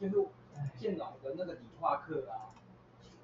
[0.00, 2.54] 的那个理化课啊，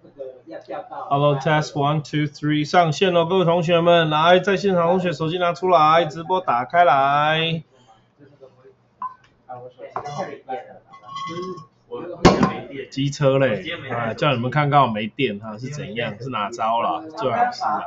[0.02, 1.06] 那个要调到。
[1.08, 7.62] Hello test one two three 上线喽，各位同学们，来在现场同学手机拿出来，直播打开来。
[9.46, 9.54] 机
[9.94, 10.80] 刚好没电了，
[11.86, 12.00] 我
[12.48, 16.18] 没电，机车嘞，啊，叫你们看刚好没电哈，是怎样？
[16.18, 17.08] 是哪招了？
[17.08, 17.84] 最好是啊，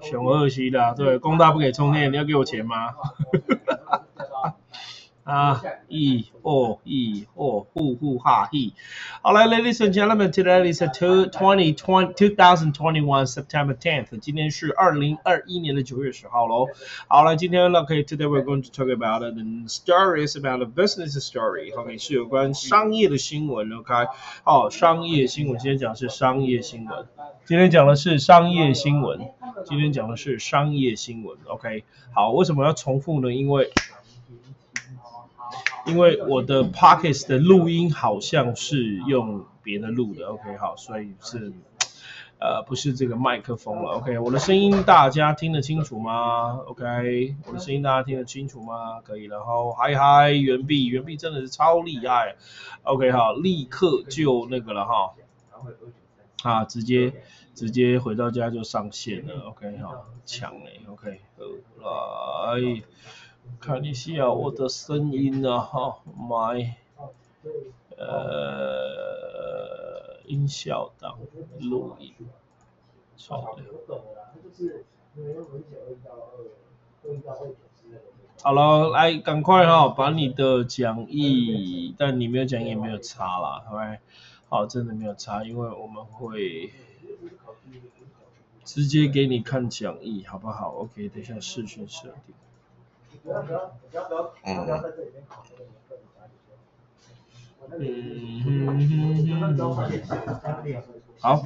[0.00, 2.94] 熊二西的啊，对，工大不给充电，你要给我钱吗？
[5.24, 8.72] 啊，一哦一哦，呼呼哈嘿。
[9.22, 16.66] 好来，ladies and gentlemen, today is a two twenty twenty two thousand twenty one September tenth，今天是二零二一年的九月十号喽。
[17.06, 21.72] 好了，今天呢可以，today we're going to talk about the stories about the business story。
[21.78, 23.72] OK，是有关商业的新闻。
[23.72, 23.94] OK，
[24.44, 27.06] 哦，商业新闻，今天讲的是商业新闻。
[27.44, 29.20] 今天讲的是商业新闻。
[29.64, 31.38] 今天讲的是商业新闻。
[31.46, 33.32] OK，好，为什么要重复呢？
[33.32, 33.70] 因为
[35.86, 41.52] 因为我的 Pockets 的录音好像是用别的录的，OK 好，所以是
[42.38, 49.00] 呃不是这个麦克风了，OK 我的声音大家听得清楚吗？OK 我的声音大家听得清楚吗？
[49.02, 52.36] 可以，然后嗨嗨袁币，袁币真的是超厉害
[52.82, 55.14] ，OK 好，立刻就那个了哈，
[56.42, 57.12] 啊直接
[57.54, 61.20] 直接回到家就上线了，OK 好，强哎，OK
[61.80, 62.82] 好来。
[63.60, 66.72] 看一下我的声音啊，哈，my，
[67.96, 71.18] 呃，音效档
[71.60, 72.14] 录音，
[73.28, 73.62] 好了。
[78.42, 83.96] 好了，来，赶快哈，把你的讲义，但你没有讲义也没有差啦，好吧？
[84.48, 86.72] 好，真的没有差，因为我们会
[88.64, 92.34] 直接给你看讲义，好不好？OK，等一下视讯设定。
[94.44, 94.66] 嗯，
[101.20, 101.42] 好，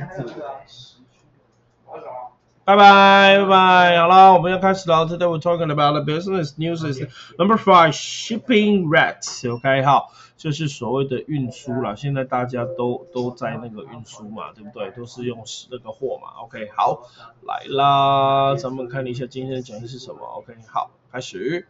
[2.67, 5.07] 拜拜拜拜，好了，我们要开始了。
[5.07, 6.85] Today we're talking about the business news.
[6.85, 7.01] is
[7.39, 9.49] Number five, shipping rates.
[9.49, 11.95] OK，好，就是所谓的运输啦。
[11.95, 14.91] 现在大家都都在那个运输嘛，对不对？
[14.91, 16.43] 都是用那个货嘛。
[16.43, 17.03] OK，好，
[17.43, 20.27] 来啦，咱们看一下今天的讲义是什么。
[20.39, 20.91] OK，好。
[21.13, 21.69] 开始，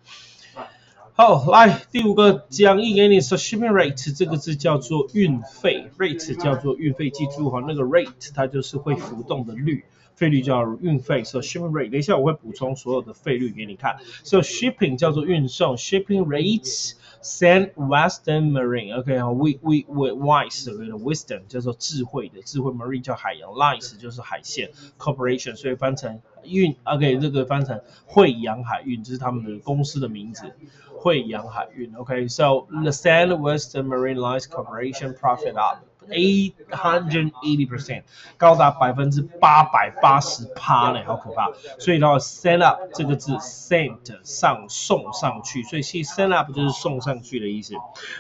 [1.19, 16.97] 好，来第五个讲义给你，so shipping rate 这个字叫做运费，rate 叫做运费，记住哈，那个 rate 它就是会浮动的率，费率叫运费，so shipping rate，等一下我会补充所有的费率给你看，so shipping 叫做运送，shipping rates。
[17.23, 30.53] San Western Marine，OK 哈，We We We Wise 的 Wisdom 叫做智慧的智慧，Marine 叫海洋，Lines 就是海线，Corporation 所以翻成运，OK 这个翻成惠阳海运，这是他们的公司的名字，
[30.97, 35.79] 惠阳海运，OK，So the Sand West Marine Lines Corporation profit up。
[36.10, 38.04] eight hundred eighty percent，
[38.38, 41.52] 高达百分之八百八十趴呢，好可怕。
[41.80, 47.76] 所以的话，send up 这个字，send 上送上去，所以其实 send up 就是送上去的意思。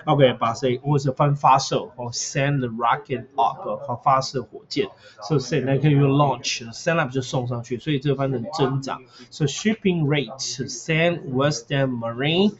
[0.05, 4.87] OK，把谁或者翻发射，哦，send the rocket up，好发射火箭。
[5.27, 9.01] So send 那可以用 launch，send up 就送上去，所以这个翻成增长。
[9.31, 12.53] So shipping rate send Western Marine。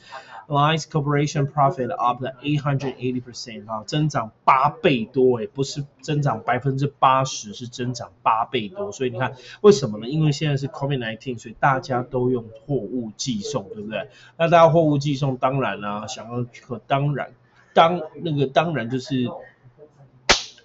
[0.49, 8.93] Lines Corporation profit up 880 percent 啊，增长八倍多诶，不是增长百分之八十，是增长八倍多。
[8.93, 10.09] 所以你看为什么呢？
[10.09, 14.09] 因为现在是 COVID-19，所以大家都用货物寄送，对不对？
[14.37, 17.33] 那大家货物寄送，当然啦，想要可当然，
[17.75, 19.29] 当那个当然就是。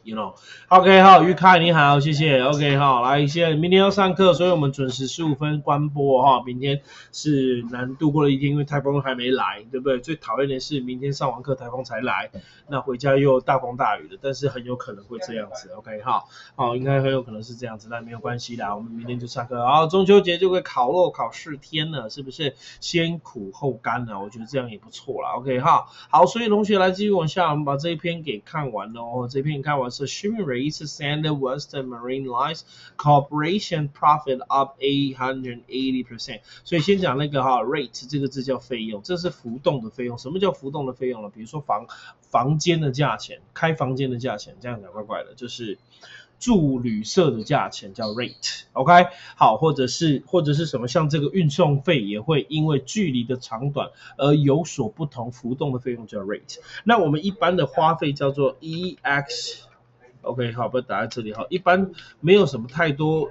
[0.03, 2.41] You know，OK 好，于凯你好，谢谢。
[2.41, 6.41] OK 好，来，现在明天要上课，所以我们准时十五分关播哈。
[6.43, 6.81] 明天
[7.11, 9.99] 是难度过了一天，因为台风还没来，对不对？
[9.99, 12.31] 最讨厌的是明天上完课台风才来，
[12.67, 15.69] 那回家又大风大雨的，但是很有可能会这样子。
[15.73, 16.23] OK 哈，
[16.55, 19.55] 好，应该很有可能是这样子，但没有关系啦，我们明天就上课。
[19.55, 22.55] 然后，中秋节就会考落考试天了，是不是？
[22.79, 24.19] 先苦后甘呢？
[24.19, 25.33] 我觉得这样也不错啦。
[25.35, 29.27] OK 哈，好，所以同学来继续往下，我们把这一篇给看完喽。
[29.29, 29.90] 这篇看完。
[29.91, 32.63] So shipping rates send Western Marine Lines
[32.97, 36.41] Corporation profit up 880 percent。
[36.63, 40.17] 所以先讲那个哈，rate 这个字叫费用，这是浮动的费用。
[40.17, 41.29] 什么叫浮动的费用呢？
[41.29, 41.87] 比如说房
[42.21, 45.77] 房间的价钱，开房间的价钱，这样讲怪怪的，就是
[46.39, 49.07] 住旅社的价钱叫 rate，OK？
[49.35, 56.59] 好，或者是或者是什么，像这个运送费也会因为距离的长短而有所不同，浮动的费用叫 rate。
[56.83, 59.70] 那我们一般的花费叫做 EX。
[60.21, 61.45] OK，好，把它打在这里哈。
[61.49, 63.29] 一般没有什么太多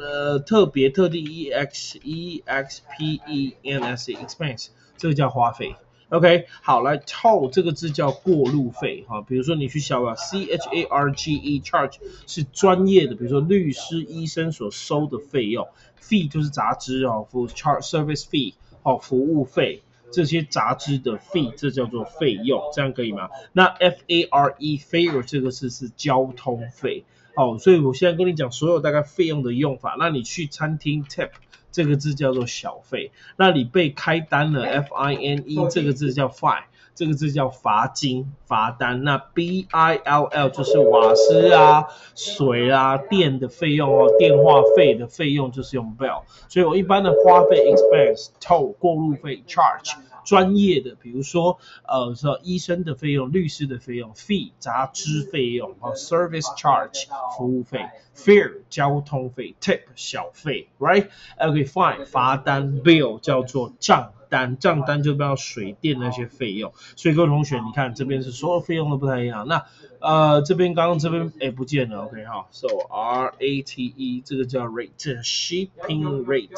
[0.00, 5.76] 呃特别特地 E X E X P E N S expense，这个叫花费。
[6.08, 15.68] OK，好，来 toll 这个字叫过路费哈，比如说你去小表 C H A R G E charge 是专业的，比如说律师、医生所收的费用
[16.02, 19.82] ，fee 就是杂支哦，for charge service fee 哦，服务费。
[20.12, 23.30] 这些杂志的费这叫做费用，这样可以吗？
[23.52, 27.04] 那 F A R E fare 这个字是交通费，
[27.36, 29.96] 哦，所以我现在跟你讲所有大概费用的用法。
[29.98, 31.30] 那你去餐厅 tip
[31.70, 36.64] 这个字叫做小费，那你被开单了 F I N E 这个字叫 fine，
[36.94, 39.02] 这个字叫罚金罚单。
[39.04, 46.22] 那 B I L L 就是瓦斯啊、水啊、电的费用哦，电话费的费用就是用 bill。
[46.48, 49.94] 所以我一般的花费 expense、toll 过路费 charge。
[50.22, 51.58] 专业的，比如说
[51.88, 57.06] 呃，说医生的费用、律师的费用，fee 杂支费用，哦，service charge
[57.36, 66.72] 服务费，fare 交通费，tip 小费，right？OK fine 罚单，bill 叫做账单，账单就不要水电那些费用。
[66.96, 69.46] 所以各位同学，你看这边是所有费用都不太一样。
[69.46, 69.66] 那
[70.00, 76.50] 呃，这边刚刚这边哎不见了，OK 哈，so R A T E 这个叫 rate，shipping rate，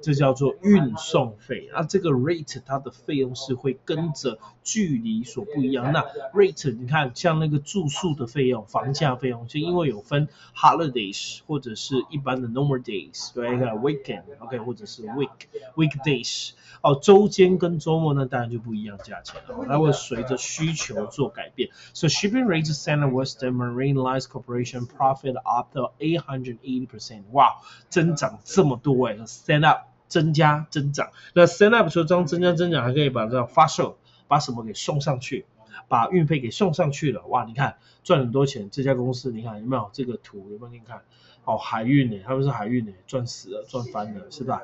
[0.00, 1.70] 这叫做运送费。
[1.72, 5.92] 那这个 rate 它的费用是会跟着距离所不一样。
[5.92, 15.28] 那 rate 你看像那个住宿的费用、房价费用，就因为有分 holidays 或者是一般的 normal days，对，weekend，OK 或者是 week
[15.76, 16.50] weekdays，
[16.80, 21.70] 哦，周间跟周末那当然就不一样价钱了，它会随着需求做改变。
[21.94, 31.10] So shipping rate rates Standard Western Marine Lines Corporation profit up to 880%，哇，增长这么多哎，stand up 增加增长。
[31.34, 33.98] 那 stand up 除了增加增长，还可以把这发售，
[34.28, 35.46] 把什么给送上去，
[35.88, 38.70] 把运费给送上去了，哇，你看赚很多钱。
[38.70, 40.50] 这家公司你看有没有这个图？
[40.50, 41.02] 有没有给你看？
[41.44, 44.62] 哦，海运呢，他们是海运呢，赚死了，赚翻了，是吧？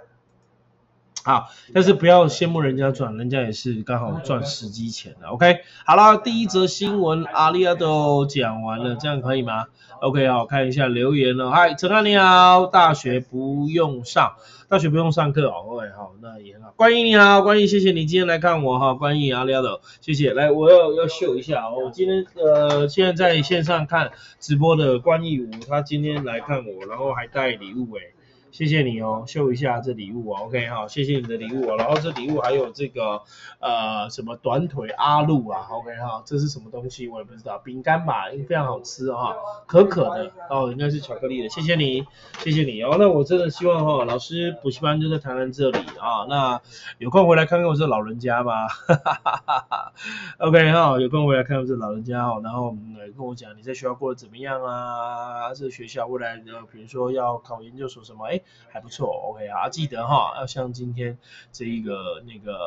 [1.28, 5.28] 好，但是不要羡慕人家赚，人家也是刚好赚时机钱的。
[5.28, 9.66] OK，好了，第一则新闻阿利亚都讲完了，这样可以吗
[10.00, 11.50] ？OK，好，看一下留言了。
[11.50, 14.36] 嗨，陈汉你好，大学不用上，
[14.70, 15.66] 大学不用上课哦。
[15.68, 16.72] OK，好，那也很好。
[16.74, 20.32] 关毅你好，关毅，谢谢你今天来看我哈，关毅阿利亚的，谢谢。
[20.32, 28.14] 来，我要要秀一下哦，我今天呃现在在线上看直播的关毅武，他今天来看我，然后还带礼物诶。
[28.50, 33.20] 谢谢你哦，秀一下这礼物哦，OK 好，谢谢你的礼物哦，然后这礼物还有这个
[33.60, 39.36] 呃什么短腿阿露啊，OK 哈，这是什么东西我也不知道，饼干吧，因为非常好吃哈，
[39.66, 42.06] 可可的哦，应该是巧克力的，谢谢你，
[42.38, 46.60] 谢谢你哦，那我真的希望哈，老师补习班就在台湾这里啊，那
[46.96, 49.92] 有空回来看看我这老人家吧，哈哈哈哈哈
[50.38, 56.42] ，OK 哈，有空回来看看这老人家哦，然后来跟我讲你在学校过得怎么样啊，这学校未来的
[56.72, 58.37] 比如说要考研究所什么，哎。
[58.70, 61.18] 还不错，OK 啊，记得哈，要像今天
[61.52, 62.58] 这一个那个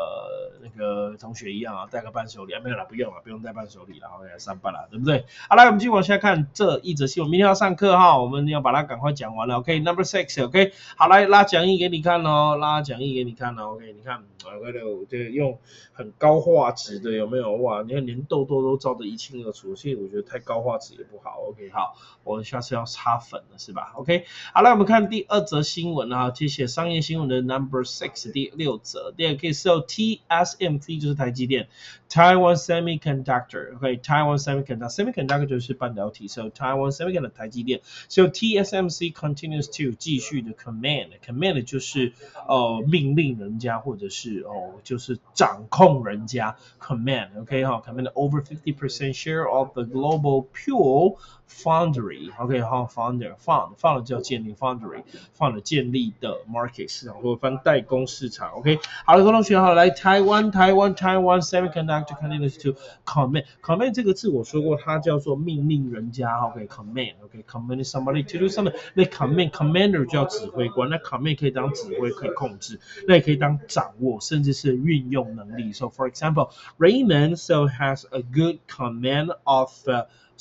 [0.62, 5.25] 那个同学一样啊，带个伴手礼啊，没有啦，不用了，不用带伴手礼了，OK，上班了，对不对？
[5.50, 14.80] 好来，我们继续往下看这一则新闻，明天要上课哈，我们要把它赶快讲完了，OK，Number six，OK，好来拉讲义给你看哦，拉讲义给你看哦，OK，你看，我的
[15.10, 15.58] 这用
[15.94, 17.56] 很高画质的有没有？
[17.56, 25.62] 哇，你看连痘痘都照得一清二楚，所以我觉得太高画质也不好，OK，好，我下次要擦粉了是吧？OK，好来，我们看第二则。
[25.72, 31.70] 新闻啊，这些商业新闻的 number six 第六则，第二可以 so TSMC 就是台积电
[32.11, 42.13] ，Taiwan Semiconductor，OK，Taiwan Semiconductor，Semiconductor 就是半导体，so Taiwan Semiconductor 台积电，so TSMC continues to 继续的 command，command 就是
[42.46, 51.17] 呃命令人家或者是哦就是掌控人家，command，OK 哈，command over fifty percent share of the global pure
[51.48, 55.56] foundry，OK 哈，founder，found，found 叫建立 foundry，放。
[55.65, 71.36] 建立的 market 市场或者翻代工市场，OK，好了，各位同学好，来台湾台湾台湾 semiconductor continues to command，command 这个字我说过，它叫做命令人家，OK，command，OK，command somebody to do something，那 command commander 叫指挥官，那 command
[71.36, 75.72] 可以当指挥，可以控制，那也可以当掌握，甚至是运用能力。
[75.72, 79.70] So for example, Raymond so has a good command of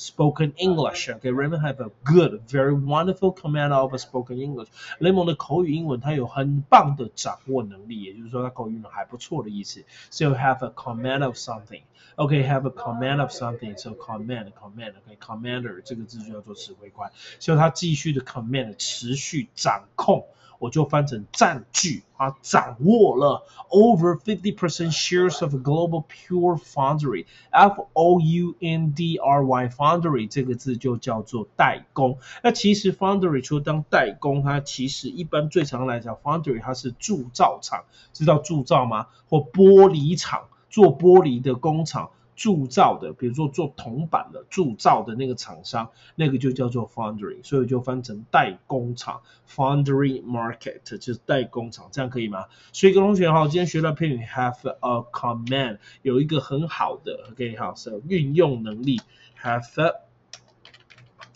[0.00, 1.08] spoken English.
[1.08, 4.68] Okay, Raymond have a good, very wonderful command of spoken English.
[4.98, 9.84] 雷蒙的口语英文他有很棒的掌握能力，也就是说他口语英文还不错的意思。
[10.10, 11.82] So have a command of something.
[12.16, 13.76] Okay, have a command of something.
[13.76, 14.94] So command, command.
[15.06, 17.10] Okay, commander 这个字就叫做指挥官。
[17.40, 20.26] 所以他继续的 command 持续掌控。
[20.61, 29.69] 我就翻成占据啊，掌握了 over fifty percent shares of global pure foundry，F O U N D R Y
[29.69, 32.19] foundry 这个字就叫做代工。
[32.43, 39.07] 那其实 foundry 除了当代工，它其实一般最常来讲，foundry 它是铸造厂，知道铸造吗？
[39.27, 40.43] 或玻璃厂。
[40.73, 42.11] 做玻璃的工厂。
[42.41, 52.47] 铸造的，比如说做铜板的铸造的那个厂商，那个就叫做 foundry，所以就翻成代工厂 foundry market 就是代工厂，这样可以吗？
[52.73, 58.99] 所以各位同学哈，今天学到片语 have a command 有一个很好的，OK 好，是运用能力
[59.39, 59.93] have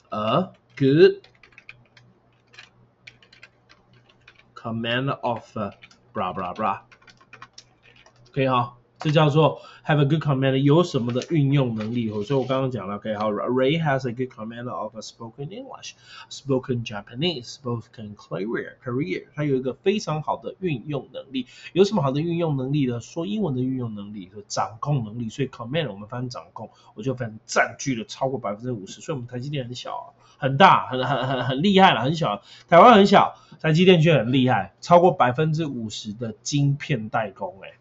[0.10, 1.22] a good
[4.56, 8.80] command of blah blah blah，OK 好。
[9.06, 12.10] 这叫做 have a good command 有什么的运用能力？
[12.24, 15.94] 所以我刚刚讲了，OK，好，Ray has a good command of a spoken English,
[16.32, 21.46] spoken Japanese, spoken Korean, Korea，他有一个非常好的运用能力。
[21.74, 23.00] 有什么好的运用能力呢？
[23.00, 25.30] 说英文的运用能力和掌控能力。
[25.30, 29.02] 所以 command 我们翻掌控，我就翻占据了超过百分之五十。
[29.02, 32.42] 所以我们台积电很小，很大，很很很很厉害了，很小。
[32.68, 37.74] 台湾很小，台积电却很厉害，超过百分之五十的晶片代工，哎。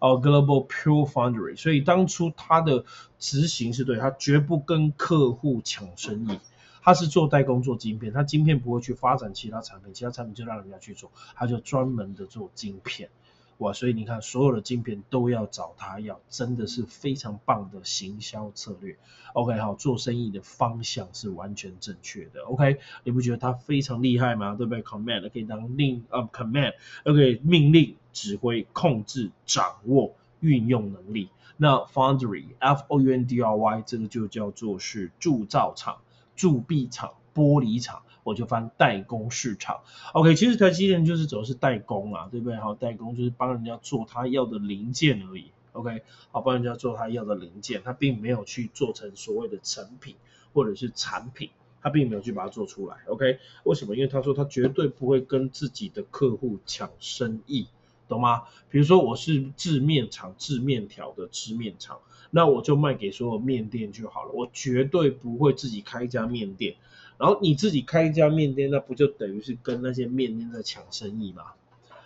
[0.00, 2.84] 哦，Global Pure Foundry，所以当初他的
[3.18, 6.40] 执行是对，他绝不跟客户抢生意，
[6.82, 13.10] 他是做代工做晶片，他晶片不会去发展其他产品，其他产品就让人家去做，他就专门的做晶片，
[13.60, 18.98] 哇，所以你看所有的晶片都要找他要，真的是非常棒的行销策略。
[19.32, 22.42] OK，好，做生意的方向是完全正确的。
[22.42, 24.54] OK，你不觉得他非常厉害吗？
[24.56, 27.96] 对不对？Command 可以当令呃 Command，OK，命令。
[28.12, 31.28] 指挥、控制、掌握、运用能力。
[31.56, 35.98] 那 foundry，f o u n d r y，这个就叫做是铸造厂、
[36.34, 39.80] 铸币厂、玻璃厂，我就翻代工市场。
[40.12, 42.56] OK，其实台积电就是走的是代工啊，对不对？
[42.56, 45.50] 好，代工就是帮人家做他要的零件而已。
[45.72, 50.16] OK，好，帮人家做他要的零件，他并没有去做成所谓的成品
[50.52, 51.50] 或者是产品。
[51.82, 53.38] 他并没有去把它做出来，OK？
[53.64, 53.96] 为什么？
[53.96, 57.68] 因为他说他绝对不会跟自己的客户抢生意。
[58.06, 58.42] 懂吗？
[58.68, 62.00] 比如说我是制面厂制面条的制面厂，
[62.30, 66.74] 那我就卖给所有面店就好了，我绝对不会自己开一家面店。
[67.20, 71.42] 然后你自己开一家面店，那不就等于是跟那些面店在抢生意吗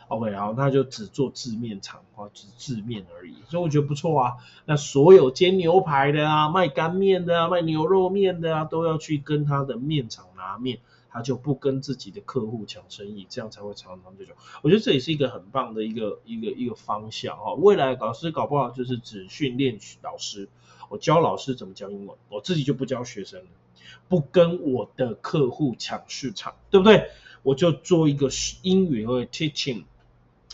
[0.08, 4.32] ？OK，然后他就只做制面厂，或只制面而已，所以我觉得不错啊。
[4.64, 10.80] 那所有煎牛排的啊，卖干面的啊，卖牛肉面的啊，都要去跟他的面厂拿面。
[11.16, 14.32] 他就不跟自己的客户抢生意，这样才会长长久久。
[14.62, 17.52] 我觉得这也是一个很棒的一个一个一个方向哈。
[17.52, 20.48] 未来老师搞不好就是只训练老师，
[20.88, 23.46] 我教老师怎么教英文，我自己就不教学生了，
[24.08, 27.10] 不跟我的客户抢市场，对不对？
[27.42, 28.28] 我就做一个
[28.62, 29.84] 英语或者 teaching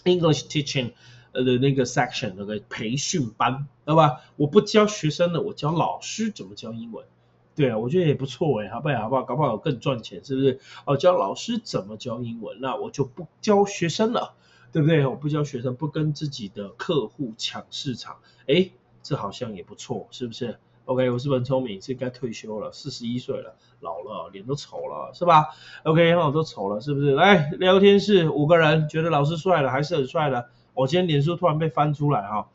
[0.05, 0.93] English teaching
[1.33, 4.23] 呃的那个 section 那个培训班，对吧？
[4.37, 7.07] 我不教学生的，我教老师怎么教英文。
[7.55, 9.03] 对啊，我觉得也不错哎，好不好？
[9.03, 9.23] 好不好？
[9.23, 10.61] 搞不好更赚钱，是不是？
[10.87, 14.35] 哦，教老师怎么教英文，那我就不教学生了，
[14.73, 15.07] 对不对？
[15.07, 18.71] 我不教学生，不跟自己的客户抢市场，哎，
[19.03, 20.59] 这好像也不错，是不是
[20.91, 25.51] ？OK，我是很聪明，是该退休了，四十一岁了，老了，脸都丑了，是吧
[25.85, 27.13] ？OK，我都丑了，是不是？
[27.15, 30.49] 来聊天室五个人，觉得老师帅了，还是很帅的。
[30.75, 32.49] 我今天脸书突然被翻出来哈。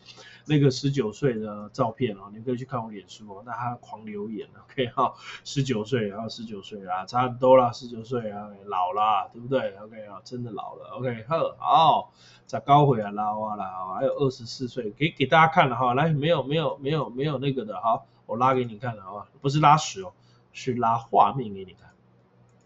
[0.48, 12.12] 那个十九岁的照片哦，你可以去看我脸书哦，那他狂留言， OK 哈，十九岁然后十九岁啊，差不多啦，十九岁啊，老了，对不对？OK 啊，真的老了，OK 呵，好，
[12.46, 20.14] 再高回啊，老啊啦，还有二十四岁，给给大家看了哈，来，没有没有没有没有那个的哈，我拉给你看了好吧，不是拉屎哦，
[20.54, 21.90] 是拉画面给你看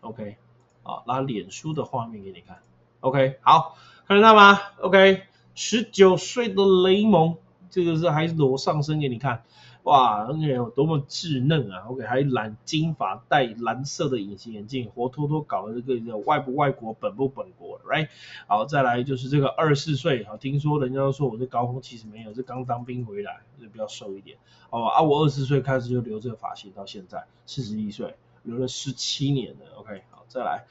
[0.02, 0.38] ，OK，
[0.84, 2.60] 啊，拉脸书的画面给你看
[3.00, 5.24] ，OK，好，看得到吗？OK，
[5.56, 7.38] 十九岁的雷蒙。
[7.70, 9.44] 这个是还裸上身给你看，
[9.84, 18.10] 哇，而且有多么稚嫩啊！OK，还染金发，戴蓝色的隐形眼镜，活脱脱搞的这个外不外国，本不本国，right？
[18.48, 24.38] 好，再来就是这个二十四岁，好，听说人家说我这高峰，其实没有，是刚当兵回来，就比较瘦一点。
[24.70, 29.80] 哦啊，我二十四岁开始就留这个发型，到现在四十一岁，留了十七年了。
[29.80, 30.66] OK，好，再来。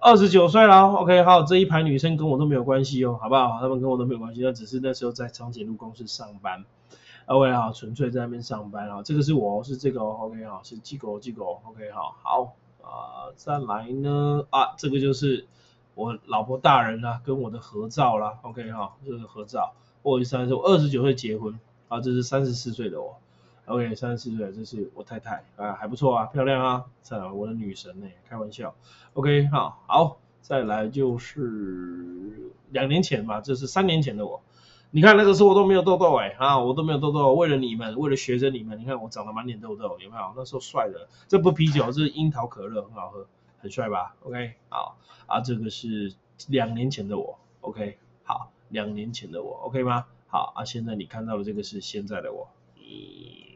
[0.00, 3.58] 二十九岁了，OK，好，这一排女生跟我都没有关系哦，好不好？
[3.60, 6.64] 她们跟我都没有关系，那只是那时候在长颈鹿公司上班
[7.26, 9.02] ，OK，好，纯粹在那边上班啊。
[9.02, 15.46] 这个是我是这个，OK，好，是机构机构，OK，好，好啊，再来呢啊，这个就是
[15.94, 23.16] 我老婆大人啦，跟我的合照啦，OK，好，这个合照，我三十，我二十九岁结婚，啊，这是三十四岁的我。
[23.68, 28.74] OK，三十四岁，这是我太太啊，还不错啊，漂亮啊，再来我的女神呢，开玩笑。
[29.12, 34.40] OK，好，好，再来就是两年前吧，这是三年前的我。
[34.90, 40.32] 你看那个时候我都没有痘痘哎，啊，我都没有痘痘，为了你们，为了学生你们，你看我长得满脸痘痘，有没有？
[40.34, 43.26] 那时候帅的，这不啤酒，这是樱桃可乐，很好喝，
[43.58, 44.96] 很帅吧？OK，好，
[45.26, 46.14] 啊，这个是
[46.46, 50.06] 两年前的我，OK，好，两年前的我，OK 吗？
[50.28, 52.48] 好啊，现在你看到的这个是现在的我，
[52.78, 53.47] 咦，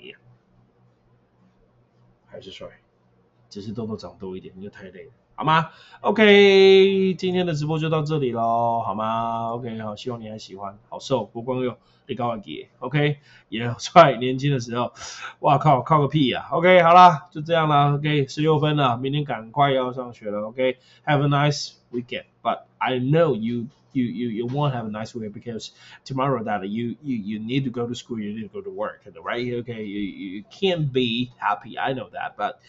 [2.33, 2.67] 还是帅，
[3.51, 5.13] 只是痘痘长多一点，你就太累了。
[5.35, 5.71] 好吗
[6.01, 10.79] ？OK，今天的直播就到这里喽，好吗？OK，好，希望你还喜欢。
[10.89, 14.93] 好瘦，不光有你高完给，OK，也帅，年轻的时候，
[15.41, 17.95] 哇靠，靠个屁呀！OK，好啦，就这样啦。
[17.95, 20.41] OK，十六分了，明天赶快要上学了。
[20.49, 22.25] OK，Have a nice weekend.
[22.43, 25.72] But I know you you you you won't have a nice weekend because
[26.06, 28.70] tomorrow that you you you need to go to school, you need to go to
[28.70, 29.54] work, right?
[29.54, 31.78] Okay, you you can't be happy.
[31.80, 32.60] I know that, but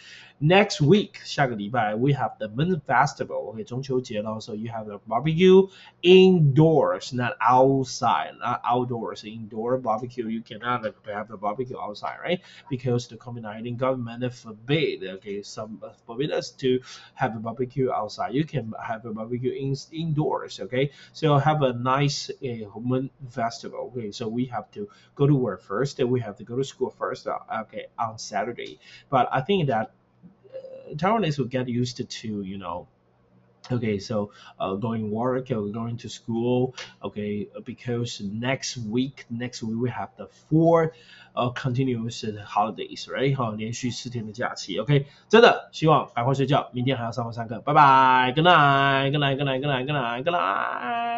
[0.41, 3.53] next week 下个礼拜 we have the Moon Festival.
[3.53, 5.67] Okay, 中秋节 also you have the barbecue
[6.03, 9.25] indoors, not outside, not outdoors.
[9.25, 12.41] Indoor barbecue, you cannot have the barbecue outside, right?
[12.71, 16.81] Because the COVID-19 government forbid, okay, some forbid us to
[17.15, 18.35] have a barbecue outside.
[18.35, 20.91] You can have a barbecue in, indoors, okay?
[21.14, 23.94] So have a nice uh, Festival.
[23.96, 26.64] Okay, so we have to go to work first, and we have to go to
[26.64, 27.28] school first.
[27.28, 28.80] Uh, okay, on Saturday.
[29.10, 29.92] But I think that
[30.54, 32.88] uh, Taiwanese will get used to, you know,
[33.71, 39.77] okay so uh, going work or going to school okay because next week next week
[39.79, 40.93] we have the four
[41.37, 49.85] uh, continuous holidays right 哈连续四天的假期 OK 真的希望赶快睡觉明天还要上班上课拜拜 good night good night good night good night
[49.85, 51.12] good night good night